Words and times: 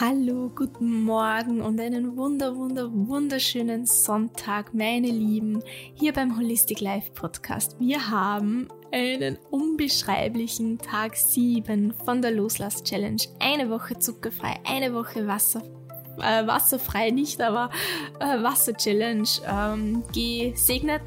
Hallo, 0.00 0.50
guten 0.56 1.04
Morgen 1.04 1.60
und 1.60 1.78
einen 1.78 2.16
wunder, 2.16 2.56
wunder, 2.56 2.90
wunderschönen 2.90 3.84
Sonntag, 3.84 4.72
meine 4.72 5.08
Lieben, 5.08 5.62
hier 5.92 6.14
beim 6.14 6.38
Holistic 6.38 6.80
Life 6.80 7.10
Podcast. 7.12 7.78
Wir 7.78 8.10
haben 8.10 8.68
einen 8.92 9.36
unbeschreiblichen 9.50 10.78
Tag 10.78 11.16
7 11.16 11.92
von 11.92 12.22
der 12.22 12.30
Loslass 12.30 12.82
Challenge. 12.82 13.20
Eine 13.40 13.68
Woche 13.68 13.98
zuckerfrei, 13.98 14.58
eine 14.64 14.94
Woche 14.94 15.26
Wasser, 15.26 15.62
äh, 16.16 16.46
wasserfrei 16.46 17.10
nicht, 17.10 17.42
aber 17.42 17.68
äh, 18.20 18.42
Wasser 18.42 18.72
Challenge 18.72 19.28
ähm, 19.46 20.02
gesegnet. 20.14 21.02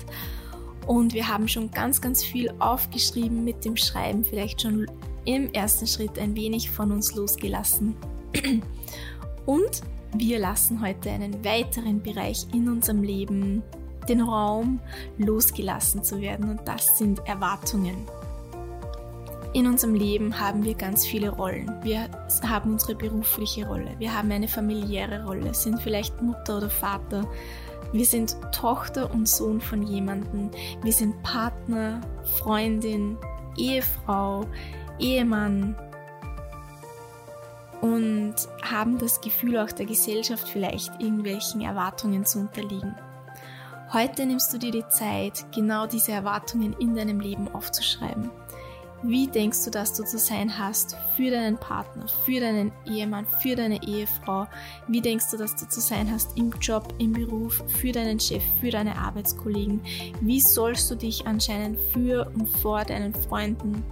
Und 0.86 1.16
wir 1.16 1.28
haben 1.28 1.48
schon 1.48 1.72
ganz, 1.72 2.00
ganz 2.00 2.24
viel 2.24 2.54
aufgeschrieben 2.60 3.44
mit 3.44 3.66
dem 3.66 3.76
Schreiben, 3.76 4.24
vielleicht 4.24 4.62
schon 4.62 4.86
im 5.26 5.52
ersten 5.52 5.88
Schritt 5.88 6.20
ein 6.20 6.36
wenig 6.36 6.70
von 6.70 6.92
uns 6.92 7.16
losgelassen. 7.16 7.96
Und 9.46 9.82
wir 10.16 10.40
lassen 10.40 10.82
heute 10.82 11.10
einen 11.10 11.44
weiteren 11.44 12.02
Bereich 12.02 12.46
in 12.54 12.70
unserem 12.70 13.04
Leben, 13.04 13.64
den 14.08 14.22
Raum, 14.22 14.80
losgelassen 15.18 16.04
zu 16.04 16.22
werden. 16.22 16.50
Und 16.50 16.68
das 16.68 16.98
sind 16.98 17.20
Erwartungen. 17.28 17.96
In 19.54 19.68
unserem 19.68 19.94
Leben 19.94 20.40
haben 20.40 20.64
wir 20.66 20.74
ganz 20.74 21.06
viele 21.06 21.30
Rollen. 21.30 21.72
Wir 21.84 22.10
haben 22.44 22.72
unsere 22.72 22.96
berufliche 22.96 23.68
Rolle, 23.68 23.92
wir 24.00 24.12
haben 24.12 24.32
eine 24.32 24.48
familiäre 24.48 25.24
Rolle, 25.26 25.54
sind 25.54 25.80
vielleicht 25.80 26.20
Mutter 26.24 26.58
oder 26.58 26.72
Vater, 26.72 27.28
wir 27.92 28.06
sind 28.06 28.36
Tochter 28.52 29.14
und 29.14 29.30
Sohn 29.30 29.62
von 29.62 29.84
jemandem, 29.84 30.50
wir 30.82 30.92
sind 30.92 31.22
Partner, 31.22 32.02
Freundin, 32.40 33.16
Ehefrau, 33.56 34.48
Ehemann, 34.98 35.76
und 37.84 38.36
haben 38.62 38.98
das 38.98 39.20
Gefühl, 39.20 39.58
auch 39.58 39.72
der 39.74 39.86
Gesellschaft 39.86 40.48
vielleicht 40.48 41.02
irgendwelchen 41.02 41.60
Erwartungen 41.60 42.26
zu 42.26 42.40
unterliegen. 42.40 42.96
Heute 43.92 44.26
nimmst 44.26 44.54
du 44.54 44.58
dir 44.58 44.72
die 44.72 44.88
Zeit, 44.88 45.46
genau 45.54 45.86
diese 45.86 46.14
Erwartungen 46.14 46.74
in 46.80 46.96
deinem 46.96 47.20
Leben 47.20 47.54
aufzuschreiben. 47.54 48.30
Wie 49.04 49.28
denkst 49.28 49.66
du, 49.66 49.70
dass 49.70 49.92
du 49.94 50.06
zu 50.06 50.18
sein 50.18 50.58
hast 50.58 50.96
für 51.18 51.30
deinen 51.30 51.58
Partner, 51.58 52.08
für 52.24 52.40
deinen 52.40 52.72
Ehemann, 52.88 53.28
für 53.42 53.58
deine 53.58 53.84
Ehefrau? 53.86 54.48
Wie 54.88 55.02
denkst 55.02 55.26
du, 55.32 55.38
dass 55.38 55.54
du 55.58 55.68
zu 55.68 55.82
sein 55.82 56.10
hast 56.10 56.38
im 56.38 56.54
Job, 56.62 56.94
im 57.00 57.12
Beruf, 57.12 57.62
für 57.82 57.92
deinen 57.92 58.18
Chef, 58.18 58.44
für 58.62 58.70
deine 58.70 58.98
Arbeitskollegen? 58.98 59.82
Wie 60.22 60.40
sollst 60.40 60.90
du 60.90 60.96
dich 60.96 61.28
anscheinend 61.28 61.82
für 61.92 62.32
und 62.34 62.48
vor 62.60 62.86
deinen 62.86 63.14
Freunden 63.14 63.84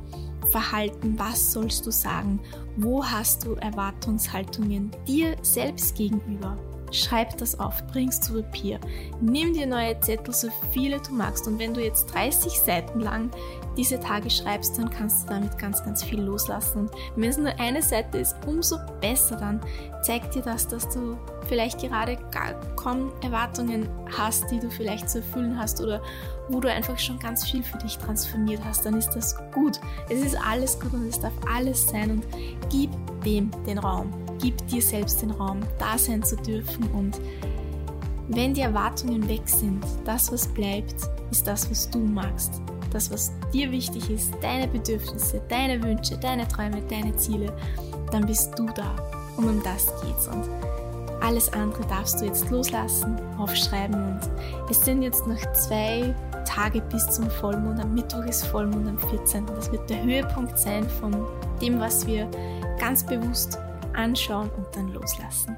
verhalten? 0.52 1.18
Was 1.18 1.52
sollst 1.52 1.86
du 1.86 1.92
sagen? 1.92 2.40
Wo 2.76 3.04
hast 3.04 3.46
du 3.46 3.54
Erwartungshaltungen 3.56 4.92
dir 5.08 5.36
selbst 5.42 5.96
gegenüber? 5.96 6.58
Schreib 6.92 7.38
das 7.38 7.59
auf, 7.59 7.86
bring's 7.88 8.20
zu 8.20 8.42
Papier. 8.42 8.80
Nimm 9.22 9.53
dir 9.53 9.66
neue 9.66 10.00
Zettel, 10.02 10.34
so 10.34 10.50
viele 10.72 11.00
du 11.00 11.14
magst. 11.14 11.48
Und 11.48 11.58
wenn 11.58 11.73
du 11.73 11.81
jetzt 11.81 12.14
30 12.14 12.59
Seiten 12.59 13.00
lang 13.00 13.31
diese 13.78 14.00
Tage 14.00 14.30
schreibst, 14.30 14.78
dann 14.78 14.89
kannst 14.89 15.23
du 15.23 15.33
damit 15.33 15.58
ganz, 15.58 15.83
ganz 15.83 16.03
viel 16.03 16.22
loslassen. 16.22 16.80
Und 16.80 16.92
wenn 17.16 17.30
es 17.30 17.38
nur 17.38 17.58
eine 17.59 17.81
Seite 17.81 18.17
ist, 18.17 18.36
umso 18.45 18.78
besser 19.00 19.38
dann 19.38 19.61
zeigt 20.02 20.36
dir 20.36 20.42
das, 20.42 20.67
dass 20.67 20.89
du 20.89 21.17
vielleicht 21.48 21.80
gerade 21.80 22.17
kaum 22.75 23.11
Erwartungen 23.23 23.88
hast, 24.17 24.52
die 24.52 24.59
du 24.59 24.70
vielleicht 24.70 25.09
zu 25.09 25.20
erfüllen 25.20 25.58
hast 25.58 25.81
oder 25.81 26.02
wo 26.50 26.59
du 26.59 26.70
einfach 26.70 27.00
schon 27.00 27.20
ganz 27.20 27.50
viel 27.50 27.64
für 27.64 27.78
dich 27.78 27.98
transformiert 27.98 28.61
hast, 28.66 28.86
dann 28.86 28.98
ist 28.98 29.11
das 29.11 29.38
gut. 29.53 29.80
Es 30.09 30.22
ist 30.22 30.36
alles 30.45 30.80
gut 30.80 30.94
und 30.94 31.08
es 31.08 31.20
darf 31.20 31.33
alles 31.53 31.88
sein 31.88 32.11
und 32.11 32.26
gib 32.70 32.92
dem 33.23 33.52
den 33.66 33.78
Raum 33.78 34.11
gib 34.42 34.66
dir 34.67 34.81
selbst 34.81 35.22
den 35.22 35.31
Raum, 35.31 35.59
da 35.78 35.97
sein 35.97 36.23
zu 36.23 36.36
dürfen 36.36 36.89
und 36.92 37.20
wenn 38.28 38.53
die 38.53 38.61
Erwartungen 38.61 39.28
weg 39.28 39.42
sind, 39.45 39.83
das, 40.06 40.31
was 40.31 40.48
bleibt, 40.48 40.95
ist 41.31 41.45
das, 41.45 41.70
was 41.70 41.89
du 41.89 42.00
magst. 42.00 42.61
Das, 42.92 43.11
was 43.11 43.32
dir 43.54 43.71
wichtig 43.71 44.10
ist, 44.10 44.33
deine 44.42 44.67
Bedürfnisse, 44.67 45.42
deine 45.49 45.82
Wünsche, 45.83 46.17
deine 46.17 46.48
Träume, 46.48 46.82
deine 46.89 47.16
Ziele, 47.17 47.54
dann 48.11 48.26
bist 48.26 48.58
du 48.58 48.67
da. 48.67 48.95
Und 49.36 49.49
um 49.49 49.64
das 49.64 49.88
geht's. 50.02 50.27
Und 50.27 50.48
alles 51.21 51.52
andere 51.54 51.86
darfst 51.87 52.21
du 52.21 52.26
jetzt 52.26 52.49
loslassen, 52.49 53.17
aufschreiben. 53.37 53.95
Und 53.95 54.21
es 54.70 54.83
sind 54.83 55.02
jetzt 55.02 55.27
noch 55.27 55.39
zwei 55.54 56.16
Tage 56.45 56.82
bis 56.82 57.10
zum 57.10 57.30
Vollmond. 57.30 57.80
Am 57.80 57.93
Mittwoch 57.93 58.26
ist 58.26 58.45
Vollmond 58.45 58.87
am 58.87 58.98
14. 59.10 59.45
Das 59.45 59.71
wird 59.71 59.89
der 59.89 60.04
Höhepunkt 60.04 60.58
sein 60.58 60.89
von 60.89 61.14
dem, 61.61 61.80
was 61.80 62.05
wir 62.08 62.30
ganz 62.80 63.05
bewusst 63.05 63.58
anschauen 63.94 64.50
und 64.52 64.68
dann 64.76 64.94
loslassen. 64.94 65.58